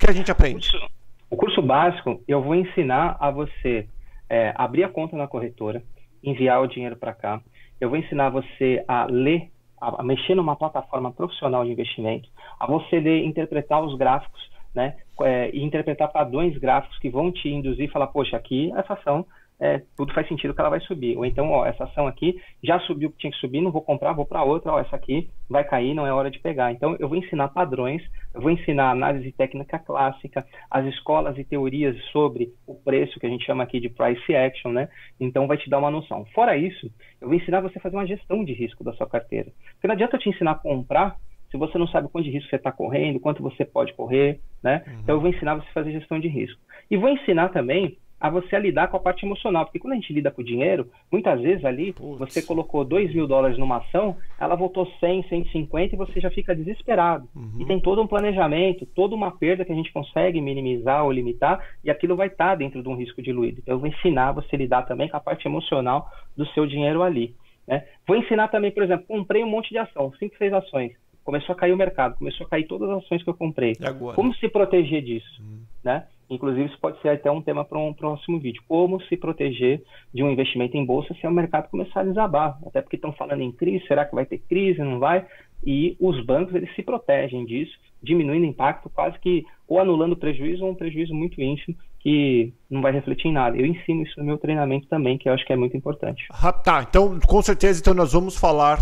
Que 0.00 0.10
a 0.10 0.14
gente 0.14 0.30
aprende? 0.30 0.68
O 0.68 0.70
curso, 0.70 0.90
o 1.30 1.36
curso 1.36 1.62
básico, 1.62 2.22
eu 2.26 2.42
vou 2.42 2.54
ensinar 2.54 3.16
a 3.20 3.30
você 3.30 3.86
é, 4.28 4.52
abrir 4.56 4.84
a 4.84 4.88
conta 4.88 5.16
na 5.16 5.28
corretora, 5.28 5.82
enviar 6.22 6.62
o 6.62 6.66
dinheiro 6.66 6.96
para 6.96 7.12
cá. 7.12 7.40
Eu 7.80 7.88
vou 7.88 7.98
ensinar 7.98 8.30
você 8.30 8.84
a 8.88 9.06
ler 9.06 9.50
a, 9.80 10.00
a 10.00 10.04
mexer 10.04 10.34
numa 10.34 10.56
plataforma 10.56 11.10
profissional 11.10 11.64
de 11.64 11.70
investimento, 11.70 12.28
a 12.58 12.66
você 12.66 13.00
de 13.00 13.24
interpretar 13.24 13.82
os 13.82 13.96
gráficos, 13.96 14.50
né, 14.74 14.96
é, 15.22 15.50
e 15.52 15.62
interpretar 15.62 16.12
padrões 16.12 16.56
gráficos 16.58 16.98
que 16.98 17.10
vão 17.10 17.32
te 17.32 17.48
induzir 17.48 17.86
e 17.86 17.92
falar, 17.92 18.06
poxa, 18.08 18.36
aqui 18.36 18.72
essa 18.76 18.94
ação 18.94 19.26
é, 19.60 19.82
tudo 19.96 20.14
faz 20.14 20.26
sentido 20.26 20.54
que 20.54 20.60
ela 20.60 20.70
vai 20.70 20.80
subir. 20.80 21.16
Ou 21.16 21.24
então, 21.24 21.50
ó, 21.50 21.66
essa 21.66 21.84
ação 21.84 22.06
aqui 22.06 22.40
já 22.64 22.80
subiu 22.80 23.10
o 23.10 23.12
que 23.12 23.18
tinha 23.18 23.30
que 23.30 23.38
subir, 23.38 23.60
não 23.60 23.70
vou 23.70 23.82
comprar, 23.82 24.14
vou 24.14 24.24
para 24.24 24.42
outra, 24.42 24.72
ó, 24.72 24.80
essa 24.80 24.96
aqui 24.96 25.28
vai 25.48 25.62
cair, 25.62 25.92
não 25.94 26.06
é 26.06 26.12
hora 26.12 26.30
de 26.30 26.38
pegar. 26.38 26.72
Então, 26.72 26.96
eu 26.98 27.08
vou 27.08 27.18
ensinar 27.18 27.48
padrões, 27.48 28.02
eu 28.34 28.40
vou 28.40 28.50
ensinar 28.50 28.90
análise 28.90 29.30
técnica 29.32 29.78
clássica, 29.78 30.46
as 30.70 30.86
escolas 30.86 31.36
e 31.36 31.44
teorias 31.44 31.96
sobre 32.10 32.54
o 32.66 32.74
preço, 32.74 33.20
que 33.20 33.26
a 33.26 33.30
gente 33.30 33.44
chama 33.44 33.62
aqui 33.62 33.78
de 33.78 33.90
price 33.90 34.34
action, 34.34 34.72
né? 34.72 34.88
Então, 35.20 35.46
vai 35.46 35.58
te 35.58 35.68
dar 35.68 35.78
uma 35.78 35.90
noção. 35.90 36.24
Fora 36.34 36.56
isso, 36.56 36.90
eu 37.20 37.28
vou 37.28 37.36
ensinar 37.36 37.60
você 37.60 37.78
a 37.78 37.82
fazer 37.82 37.96
uma 37.96 38.06
gestão 38.06 38.42
de 38.42 38.54
risco 38.54 38.82
da 38.82 38.94
sua 38.94 39.06
carteira. 39.06 39.50
Porque 39.74 39.86
não 39.86 39.94
adianta 39.94 40.16
eu 40.16 40.20
te 40.20 40.30
ensinar 40.30 40.52
a 40.52 40.54
comprar 40.54 41.16
se 41.50 41.58
você 41.58 41.76
não 41.76 41.88
sabe 41.88 42.08
quanto 42.08 42.24
de 42.24 42.30
risco 42.30 42.48
você 42.48 42.56
está 42.56 42.70
correndo, 42.70 43.18
quanto 43.18 43.42
você 43.42 43.64
pode 43.64 43.92
correr, 43.94 44.40
né? 44.62 44.84
Uhum. 44.86 45.00
Então, 45.00 45.14
eu 45.16 45.20
vou 45.20 45.28
ensinar 45.28 45.56
você 45.56 45.68
a 45.68 45.72
fazer 45.72 45.92
gestão 45.92 46.18
de 46.18 46.28
risco. 46.28 46.58
E 46.90 46.96
vou 46.96 47.10
ensinar 47.10 47.48
também 47.48 47.98
a 48.20 48.28
você 48.28 48.54
a 48.54 48.58
lidar 48.58 48.88
com 48.88 48.96
a 48.96 49.00
parte 49.00 49.24
emocional. 49.24 49.64
Porque 49.64 49.78
quando 49.78 49.94
a 49.94 49.96
gente 49.96 50.12
lida 50.12 50.30
com 50.30 50.42
o 50.42 50.44
dinheiro, 50.44 50.88
muitas 51.10 51.40
vezes 51.40 51.64
ali 51.64 51.92
Putz. 51.92 52.18
você 52.18 52.42
colocou 52.42 52.84
2 52.84 53.14
mil 53.14 53.26
dólares 53.26 53.56
numa 53.56 53.78
ação, 53.78 54.16
ela 54.38 54.54
voltou 54.54 54.86
100, 55.00 55.28
150 55.28 55.94
e 55.94 55.98
você 55.98 56.20
já 56.20 56.30
fica 56.30 56.54
desesperado. 56.54 57.26
Uhum. 57.34 57.60
E 57.60 57.64
tem 57.64 57.80
todo 57.80 58.02
um 58.02 58.06
planejamento, 58.06 58.84
toda 58.84 59.14
uma 59.14 59.30
perda 59.30 59.64
que 59.64 59.72
a 59.72 59.74
gente 59.74 59.92
consegue 59.92 60.40
minimizar 60.40 61.04
ou 61.04 61.10
limitar 61.10 61.64
e 61.82 61.90
aquilo 61.90 62.14
vai 62.14 62.26
estar 62.26 62.54
dentro 62.56 62.82
de 62.82 62.88
um 62.88 62.96
risco 62.96 63.22
diluído. 63.22 63.60
Então 63.60 63.76
eu 63.76 63.78
vou 63.78 63.88
ensinar 63.88 64.32
você 64.32 64.54
a 64.54 64.58
lidar 64.58 64.82
também 64.82 65.08
com 65.08 65.16
a 65.16 65.20
parte 65.20 65.46
emocional 65.46 66.08
do 66.36 66.46
seu 66.48 66.66
dinheiro 66.66 67.02
ali. 67.02 67.34
Né? 67.66 67.84
Vou 68.06 68.16
ensinar 68.16 68.48
também, 68.48 68.70
por 68.70 68.82
exemplo, 68.82 69.06
comprei 69.06 69.42
um 69.42 69.48
monte 69.48 69.70
de 69.70 69.78
ação, 69.78 70.12
5, 70.18 70.36
6 70.36 70.52
ações. 70.52 70.92
Começou 71.24 71.54
a 71.54 71.56
cair 71.56 71.72
o 71.72 71.76
mercado, 71.76 72.16
começou 72.16 72.46
a 72.46 72.50
cair 72.50 72.66
todas 72.66 72.90
as 72.90 73.04
ações 73.04 73.22
que 73.22 73.30
eu 73.30 73.34
comprei. 73.34 73.74
Como 74.14 74.34
se 74.34 74.48
proteger 74.48 75.02
disso? 75.02 75.40
Uhum. 75.40 75.60
Né? 75.84 76.04
Inclusive, 76.30 76.66
isso 76.66 76.78
pode 76.80 77.00
ser 77.02 77.08
até 77.08 77.28
um 77.28 77.42
tema 77.42 77.64
para 77.64 77.78
um 77.78 77.92
próximo 77.92 78.38
vídeo. 78.38 78.62
Como 78.68 79.02
se 79.02 79.16
proteger 79.16 79.82
de 80.14 80.22
um 80.22 80.30
investimento 80.30 80.76
em 80.76 80.86
bolsa 80.86 81.12
se 81.14 81.26
o 81.26 81.30
mercado 81.30 81.68
começar 81.68 82.00
a 82.00 82.04
desabar? 82.04 82.56
Até 82.64 82.80
porque 82.80 82.94
estão 82.94 83.12
falando 83.12 83.42
em 83.42 83.50
crise, 83.50 83.84
será 83.86 84.04
que 84.04 84.14
vai 84.14 84.24
ter 84.24 84.38
crise? 84.38 84.78
Não 84.78 85.00
vai? 85.00 85.26
E 85.66 85.96
os 86.00 86.24
bancos 86.24 86.54
eles 86.54 86.72
se 86.74 86.82
protegem 86.82 87.44
disso, 87.44 87.72
diminuindo 88.00 88.44
o 88.44 88.48
impacto, 88.48 88.88
quase 88.88 89.18
que 89.18 89.44
ou 89.66 89.80
anulando 89.80 90.12
o 90.12 90.16
prejuízo 90.16 90.64
ou 90.64 90.70
um 90.70 90.74
prejuízo 90.74 91.12
muito 91.12 91.42
ínfimo 91.42 91.76
que 91.98 92.54
não 92.70 92.80
vai 92.80 92.92
refletir 92.92 93.28
em 93.28 93.32
nada. 93.32 93.56
Eu 93.56 93.66
ensino 93.66 94.02
isso 94.02 94.18
no 94.18 94.24
meu 94.24 94.38
treinamento 94.38 94.86
também, 94.86 95.18
que 95.18 95.28
eu 95.28 95.34
acho 95.34 95.44
que 95.44 95.52
é 95.52 95.56
muito 95.56 95.76
importante. 95.76 96.26
Tá, 96.64 96.86
então 96.88 97.18
com 97.20 97.42
certeza 97.42 97.80
então 97.80 97.92
nós 97.92 98.12
vamos 98.12 98.38
falar 98.38 98.78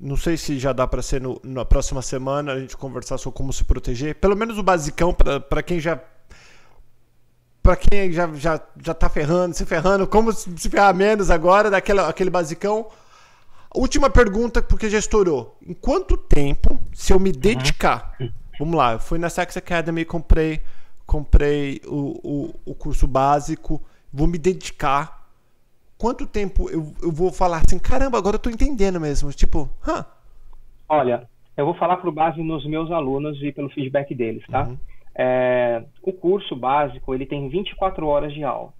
não 0.00 0.16
sei 0.16 0.36
se 0.36 0.58
já 0.58 0.72
dá 0.72 0.86
para 0.86 1.02
ser 1.02 1.20
no, 1.20 1.40
na 1.42 1.64
próxima 1.64 2.02
semana 2.02 2.52
a 2.52 2.60
gente 2.60 2.76
conversar 2.76 3.16
sobre 3.18 3.36
como 3.36 3.52
se 3.52 3.64
proteger. 3.64 4.14
Pelo 4.16 4.36
menos 4.36 4.58
o 4.58 4.62
basicão 4.62 5.14
para 5.14 5.62
quem 5.62 5.78
já 5.78 6.00
para 7.64 7.76
quem 7.76 8.12
já, 8.12 8.30
já, 8.34 8.60
já 8.76 8.92
tá 8.92 9.08
ferrando, 9.08 9.54
se 9.54 9.64
ferrando, 9.64 10.06
como 10.06 10.30
se 10.30 10.68
ferrar 10.68 10.94
menos 10.94 11.30
agora, 11.30 11.70
daquela, 11.70 12.10
aquele 12.10 12.28
basicão. 12.28 12.86
Última 13.74 14.10
pergunta, 14.10 14.62
porque 14.62 14.90
já 14.90 14.98
estourou. 14.98 15.56
Em 15.66 15.72
quanto 15.72 16.14
tempo, 16.14 16.78
se 16.92 17.14
eu 17.14 17.18
me 17.18 17.32
dedicar, 17.32 18.16
uhum. 18.20 18.30
vamos 18.58 18.74
lá, 18.76 18.92
eu 18.92 18.98
fui 18.98 19.18
na 19.18 19.30
Sex 19.30 19.56
Academy, 19.56 20.04
comprei, 20.04 20.60
comprei 21.06 21.80
o, 21.86 22.20
o, 22.22 22.54
o 22.66 22.74
curso 22.74 23.06
básico, 23.06 23.80
vou 24.12 24.26
me 24.26 24.36
dedicar. 24.36 25.26
Quanto 25.96 26.26
tempo 26.26 26.68
eu, 26.68 26.92
eu 27.02 27.10
vou 27.10 27.32
falar 27.32 27.62
assim, 27.66 27.78
caramba, 27.78 28.18
agora 28.18 28.36
eu 28.36 28.40
tô 28.40 28.50
entendendo 28.50 29.00
mesmo. 29.00 29.32
Tipo, 29.32 29.70
hã? 29.88 30.04
Olha, 30.86 31.26
eu 31.56 31.64
vou 31.64 31.74
falar 31.76 31.96
por 31.96 32.12
base 32.12 32.42
nos 32.42 32.66
meus 32.66 32.90
alunos 32.90 33.42
e 33.42 33.50
pelo 33.52 33.70
feedback 33.70 34.14
deles, 34.14 34.44
tá? 34.48 34.64
Uhum. 34.64 34.78
É, 35.16 35.84
o 36.02 36.12
curso 36.12 36.56
básico 36.56 37.14
ele 37.14 37.26
tem 37.26 37.48
24 37.48 38.06
horas 38.06 38.32
de 38.32 38.42
aula, 38.42 38.72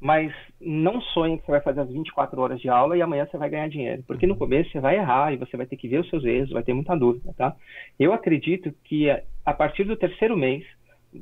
mas 0.00 0.32
não 0.60 1.00
sonhe 1.00 1.38
que 1.38 1.46
você 1.46 1.52
vai 1.52 1.60
fazer 1.60 1.80
as 1.80 1.88
24 1.88 2.40
horas 2.40 2.60
de 2.60 2.68
aula 2.68 2.96
e 2.96 3.02
amanhã 3.02 3.26
você 3.26 3.38
vai 3.38 3.48
ganhar 3.48 3.68
dinheiro, 3.68 4.02
porque 4.06 4.26
no 4.26 4.34
uhum. 4.34 4.38
começo 4.38 4.70
você 4.70 4.80
vai 4.80 4.96
errar 4.96 5.32
e 5.32 5.36
você 5.36 5.56
vai 5.56 5.66
ter 5.66 5.76
que 5.76 5.88
ver 5.88 6.00
os 6.00 6.10
seus 6.10 6.24
erros, 6.24 6.50
vai 6.50 6.62
ter 6.62 6.74
muita 6.74 6.96
dúvida, 6.96 7.32
tá? 7.36 7.54
Eu 7.98 8.12
acredito 8.12 8.74
que 8.84 9.08
a 9.44 9.54
partir 9.54 9.84
do 9.84 9.96
terceiro 9.96 10.36
mês, 10.36 10.64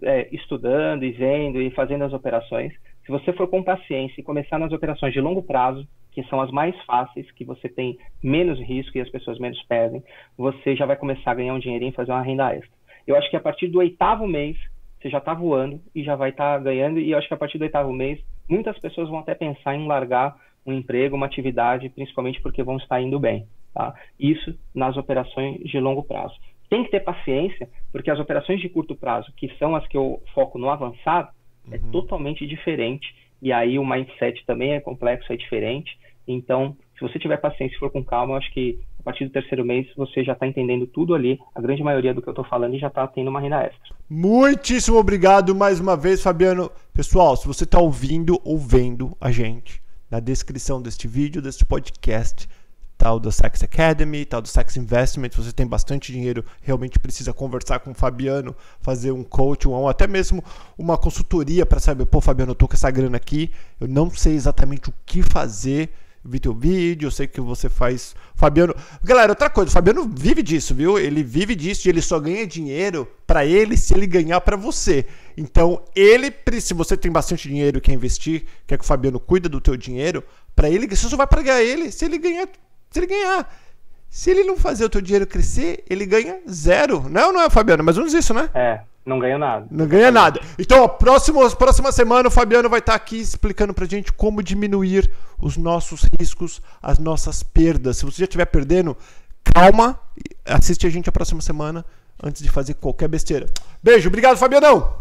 é, 0.03 0.29
estudando 0.33 1.05
e 1.05 1.13
vendo 1.13 1.61
e 1.61 1.71
fazendo 1.71 2.05
as 2.05 2.13
operações, 2.13 2.73
se 3.05 3.13
você 3.13 3.33
for 3.35 3.47
com 3.49 3.63
paciência 3.63 4.21
e 4.21 4.25
começar 4.25 4.59
nas 4.59 4.73
operações 4.73 5.13
de 5.13 5.21
longo 5.21 5.43
prazo, 5.43 5.87
que 6.11 6.23
são 6.25 6.41
as 6.41 6.51
mais 6.51 6.75
fáceis, 6.85 7.31
que 7.33 7.45
você 7.45 7.69
tem 7.69 7.99
menos 8.23 8.59
risco 8.61 8.97
e 8.97 9.01
as 9.01 9.11
pessoas 9.11 9.39
menos 9.39 9.61
perdem, 9.65 10.03
você 10.39 10.75
já 10.75 10.87
vai 10.87 10.97
começar 10.97 11.33
a 11.33 11.35
ganhar 11.35 11.53
um 11.53 11.59
dinheirinho 11.59 11.91
e 11.91 11.95
fazer 11.95 12.13
uma 12.13 12.23
renda 12.23 12.55
extra. 12.55 12.73
Eu 13.07 13.17
acho 13.17 13.31
que 13.31 13.37
a 13.37 13.41
partir 13.41 13.69
do 13.69 13.79
oitavo 13.79 14.27
mês, 14.27 14.57
você 15.01 15.11
já 15.11 15.19
está 15.19 15.35
voando 15.35 15.81
e 15.95 16.03
já 16.03 16.17
vai 16.17 16.31
estar 16.31 16.57
tá 16.57 16.65
ganhando. 16.65 16.99
E 16.99 17.11
eu 17.11 17.19
acho 17.19 17.29
que 17.29 17.35
a 17.35 17.37
partir 17.37 17.59
do 17.59 17.63
oitavo 17.63 17.93
mês, 17.93 18.19
muitas 18.49 18.79
pessoas 18.79 19.09
vão 19.09 19.19
até 19.19 19.35
pensar 19.35 19.75
em 19.75 19.87
largar 19.87 20.37
um 20.67 20.73
emprego, 20.73 21.17
uma 21.17 21.27
atividade, 21.27 21.91
principalmente 21.91 22.41
porque 22.41 22.63
vão 22.63 22.79
estar 22.79 23.01
indo 23.01 23.21
bem. 23.21 23.47
Tá? 23.75 23.95
Isso 24.19 24.59
nas 24.75 24.97
operações 24.97 25.61
de 25.61 25.79
longo 25.79 26.03
prazo. 26.03 26.35
Tem 26.71 26.85
que 26.85 26.91
ter 26.91 27.01
paciência, 27.01 27.69
porque 27.93 28.11
as 28.11 28.19
operações 28.19 28.61
de 28.61 28.69
curto 28.69 28.97
prazo, 28.97 29.31
que 29.37 29.49
são 29.59 29.77
as 29.77 29.87
que 29.87 29.97
eu 29.97 30.23
foco 30.33 30.59
no 30.59 30.71
avançado, 30.71 31.29
é 31.71 31.77
uhum. 31.77 31.89
é 31.89 31.93
totalmente 31.93 32.47
diferente. 32.47 33.15
E 33.43 33.53
aí 33.53 33.79
o 33.79 33.85
mindset 33.85 34.45
também 34.47 34.73
é 34.73 34.81
complexo, 34.81 35.33
é 35.33 35.37
diferente. 35.37 35.99
Então, 36.27 36.77
se 36.95 37.01
você 37.01 37.19
tiver 37.19 37.37
paciência 37.37 37.77
e 37.77 37.79
for 37.79 37.91
com 37.91 38.03
calma, 38.03 38.35
eu 38.35 38.39
acho 38.39 38.51
que 38.53 38.79
a 39.05 39.13
partir 39.13 39.27
do 39.27 39.31
terceiro 39.31 39.63
mês 39.67 39.87
você 39.95 40.25
já 40.25 40.33
está 40.33 40.47
entendendo 40.47 40.87
tudo 40.87 41.15
ali, 41.15 41.39
a 41.55 41.61
grande 41.61 41.83
maioria 41.83 42.15
do 42.15 42.23
que 42.23 42.29
eu 42.29 42.33
estou 42.33 42.45
falando 42.47 42.75
e 42.75 42.79
já 42.79 42.87
está 42.87 43.07
tendo 43.07 43.29
uma 43.29 43.39
renda 43.39 43.63
extra. 43.63 43.95
Muitíssimo 44.09 44.97
obrigado 44.97 45.55
mais 45.55 45.79
uma 45.79 45.95
vez, 45.95 46.23
Fabiano. 46.23 46.71
Pessoal, 46.95 47.37
se 47.37 47.47
você 47.47 47.65
está 47.65 47.79
ouvindo 47.79 48.41
ou 48.43 48.59
vendo 48.59 49.15
a 49.21 49.31
gente, 49.31 49.83
na 50.11 50.21
descrição 50.21 50.81
deste 50.81 51.07
vídeo, 51.07 51.43
deste 51.43 51.67
podcast, 51.67 52.49
tal 52.97 53.21
da 53.21 53.31
Sex 53.31 53.63
Academy, 53.63 54.25
tal 54.25 54.41
do 54.41 54.49
Sex 54.49 54.75
Investment, 54.79 55.31
você 55.37 55.53
tem 55.53 55.67
bastante 55.67 56.11
dinheiro, 56.11 56.43
realmente 56.63 56.99
precisa 56.99 57.35
conversar 57.35 57.81
com 57.81 57.91
o 57.91 57.95
Fabiano, 57.95 58.57
fazer 58.81 59.13
um 59.13 59.23
coach 59.23 59.69
ou 59.69 59.87
até 59.87 60.07
mesmo 60.07 60.43
uma 60.79 60.97
consultoria 60.97 61.67
para 61.67 61.79
saber, 61.79 62.07
pô, 62.07 62.23
Fabiano, 62.23 62.53
eu 62.53 62.57
tô 62.57 62.67
com 62.67 62.73
essa 62.73 62.91
grana 62.91 63.19
aqui, 63.19 63.51
eu 63.79 63.87
não 63.87 64.09
sei 64.09 64.33
exatamente 64.33 64.89
o 64.89 64.95
que 65.05 65.23
fazer 65.23 65.91
vi 66.25 66.41
teu 66.41 66.55
vídeo, 66.55 67.07
eu 67.07 67.11
sei 67.11 67.27
que 67.27 67.41
você 67.41 67.69
faz. 67.69 68.15
Fabiano. 68.35 68.75
Galera, 69.03 69.33
outra 69.33 69.51
coisa, 69.51 69.69
o 69.69 69.73
Fabiano 69.73 70.11
vive 70.11 70.43
disso, 70.43 70.75
viu? 70.75 70.99
Ele 70.99 71.23
vive 71.23 71.55
disso 71.55 71.87
e 71.87 71.91
ele 71.91 72.01
só 72.01 72.19
ganha 72.19 72.47
dinheiro 72.47 73.07
para 73.27 73.45
ele 73.45 73.77
se 73.77 73.95
ele 73.95 74.07
ganhar 74.07 74.41
para 74.41 74.57
você. 74.57 75.07
Então, 75.37 75.85
ele, 75.95 76.33
se 76.61 76.73
você 76.73 76.97
tem 76.97 77.13
bastante 77.13 77.49
dinheiro 77.49 77.79
e 77.79 77.81
quer 77.81 77.93
investir, 77.93 78.45
quer 78.67 78.79
que 78.79 78.85
o 78.85 78.87
Fabiano 78.87 79.21
cuida 79.21 79.49
do 79.49 79.61
teu 79.61 79.77
dinheiro, 79.77 80.25
para 80.57 80.71
ele, 80.71 80.89
você 80.89 81.09
só 81.09 81.17
vai 81.17 81.27
pagar 81.27 81.63
ele 81.63 81.93
se 81.93 82.05
ele 82.05 82.19
ganhar. 82.19 82.49
Se 82.91 82.99
ele 83.01 83.07
ganhar. 83.07 83.61
Se 84.09 84.31
ele 84.31 84.45
não 84.45 84.57
fazer 84.57 84.85
o 84.85 84.89
teu 84.89 85.01
dinheiro 85.01 85.27
crescer, 85.27 85.85
ele 85.91 86.07
ganha 86.07 86.39
zero. 86.49 87.09
Não, 87.11 87.33
não 87.33 87.43
é, 87.43 87.51
Fabiano? 87.51 87.83
Mas 87.83 87.97
vamos 87.97 88.15
isso, 88.15 88.33
né? 88.33 88.49
É. 88.55 88.81
Não 89.05 89.19
ganha 89.19 89.37
nada. 89.37 89.67
Não 89.71 89.87
ganha 89.87 90.11
nada. 90.11 90.41
Então, 90.59 90.83
ó, 90.83 90.89
próximo, 90.89 91.49
próxima 91.57 91.93
semana 91.93 92.29
o 92.29 92.31
Fabiano 92.31 92.71
vai 92.71 92.79
estar 92.79 92.95
aqui 92.95 93.21
explicando 93.21 93.75
pra 93.75 93.87
gente 93.87 94.13
como 94.13 94.43
diminuir 94.43 95.11
os 95.39 95.59
nossos 95.59 96.09
riscos, 96.19 96.63
as 96.83 96.99
nossas 96.99 97.43
perdas. 97.43 97.99
Se 97.99 98.05
você 98.07 98.19
já 98.21 98.25
estiver 98.25 98.47
perdendo, 98.47 98.97
calma, 99.45 100.01
assiste 100.45 100.87
a 100.87 100.91
gente 100.91 101.09
a 101.09 101.13
próxima 101.13 101.43
semana 101.43 101.85
antes 102.23 102.43
de 102.43 102.51
fazer 102.51 102.75
qualquer 102.75 103.09
besteira. 103.09 103.47
Beijo, 103.83 104.09
obrigado, 104.09 104.39
Fabianão. 104.39 104.95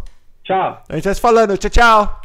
Tchau. 0.43 0.83
A 0.89 0.95
gente 0.95 1.05
vai 1.05 1.15
se 1.15 1.21
falando. 1.21 1.57
Tchau, 1.57 1.69
tchau. 1.69 2.21